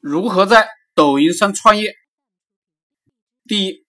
[0.00, 1.94] 如何在抖音上创业？
[3.44, 3.86] 第一，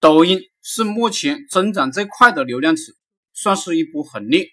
[0.00, 2.96] 抖音是目前增长最快的流量池，
[3.32, 4.48] 算是一波红利。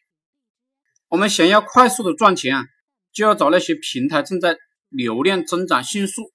[1.08, 2.66] 我们想要快速的赚钱啊，
[3.14, 4.58] 就要找那些平台正在
[4.90, 6.34] 流量增长迅速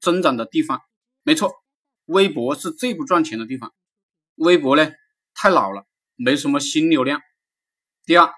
[0.00, 0.80] 增长的地方。
[1.22, 1.52] 没错，
[2.04, 3.74] 微博是最不赚钱的地方。
[4.36, 4.92] 微博呢，
[5.34, 7.20] 太老了，没什么新流量。
[8.04, 8.32] 第二，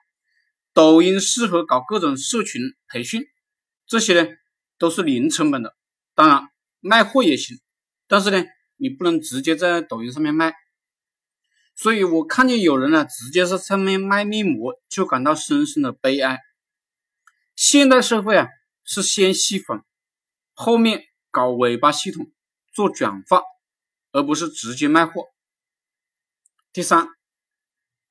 [0.72, 3.22] 抖音适合搞各种社群培训，
[3.86, 4.28] 这些呢。
[4.78, 5.74] 都是零成本的，
[6.14, 6.48] 当然
[6.80, 7.58] 卖货也行，
[8.06, 8.44] 但是呢，
[8.76, 10.54] 你不能直接在抖音上面卖。
[11.74, 16.40] 所以我看见有人呢，直接在上面卖面膜，就感到深深的悲哀。
[17.54, 18.48] 现代社会啊，
[18.84, 19.82] 是先吸粉，
[20.52, 22.30] 后面搞尾巴系统
[22.72, 23.42] 做转化，
[24.12, 25.26] 而不是直接卖货。
[26.72, 27.08] 第三，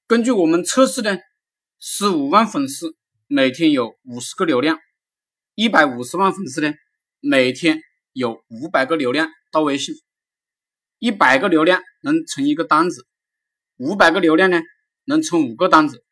[0.08, 1.18] 根据我们测试呢，
[1.80, 2.95] 十五万粉丝
[3.28, 4.80] 每天有五十个流量。
[5.55, 6.73] 一百五十万粉丝呢，
[7.22, 9.95] 每天有五百个流量到微信，
[11.00, 13.08] 一百个流量能成一个单子，
[13.78, 14.61] 五百个流量呢
[15.06, 16.03] 能成五个单子，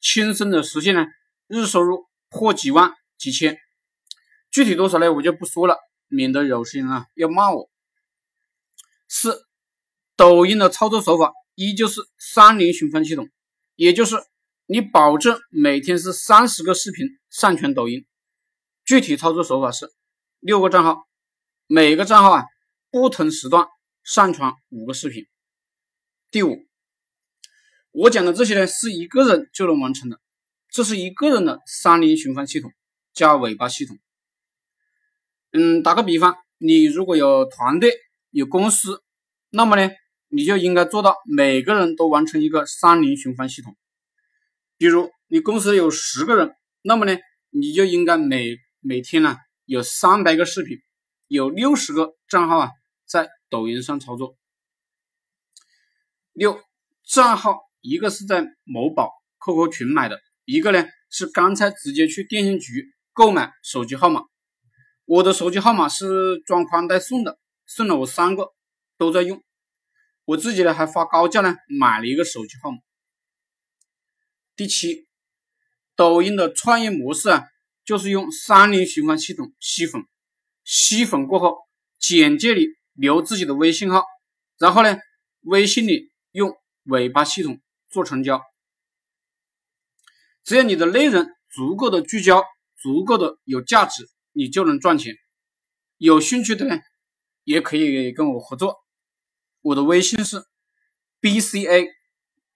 [0.00, 1.06] 轻松的实现呢
[1.46, 3.56] 日收入破几万几千，
[4.50, 5.76] 具体多少呢我就不说了，
[6.08, 7.70] 免得有些人啊要骂我。
[9.06, 9.44] 四，
[10.16, 13.28] 抖音的操作手法依旧是三零循环系统，
[13.76, 14.16] 也就是
[14.66, 18.04] 你保证每天是三十个视频上传抖音。
[18.88, 19.92] 具体操作手法是
[20.38, 21.06] 六个账号，
[21.66, 22.44] 每个账号啊
[22.90, 23.66] 不同时段
[24.02, 25.26] 上传五个视频。
[26.30, 26.56] 第五，
[27.90, 30.18] 我讲的这些呢是一个人就能完成的，
[30.70, 32.72] 这是一个人的三零循环系统
[33.12, 33.98] 加尾巴系统。
[35.52, 37.92] 嗯，打个比方，你如果有团队
[38.30, 39.02] 有公司，
[39.50, 39.92] 那么呢
[40.28, 43.76] 你就应该做到每个人都完成一个三零循环系统。
[44.78, 47.14] 比如你公司有十个人，那么呢
[47.50, 48.56] 你就应该每
[48.88, 49.36] 每天呢
[49.66, 50.78] 有三百个视频，
[51.26, 52.70] 有六十个账号啊
[53.04, 54.34] 在抖音上操作。
[56.32, 56.58] 六
[57.04, 59.12] 账号一个是在某宝、
[59.44, 64.22] QQ 群买的，一个呢是刚才直接去电信局购买手机号码。
[65.04, 68.54] 我的手机号码是装宽带送的，送了我三个，
[68.96, 69.44] 都在用。
[70.24, 72.78] 我自己呢还花高价呢买了一个手机号码。
[74.56, 75.06] 第七，
[75.94, 77.44] 抖音的创业模式啊。
[77.88, 80.02] 就是用三菱循环系统吸粉，
[80.62, 81.56] 吸粉过后，
[81.98, 84.04] 简介里留自己的微信号，
[84.58, 84.98] 然后呢，
[85.40, 88.42] 微信里用尾巴系统做成交。
[90.44, 92.44] 只要你的内容足够的聚焦，
[92.76, 95.16] 足够的有价值，你就能赚钱。
[95.96, 96.78] 有兴趣的呢，
[97.44, 98.76] 也可以跟我合作。
[99.62, 100.44] 我的微信是
[101.20, 101.88] b c a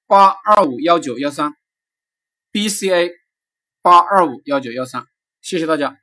[0.07, 1.55] 八二五幺九幺三
[2.51, 3.11] ，b c a
[3.81, 5.07] 八二五幺九幺三。
[5.43, 6.02] 谢谢大家。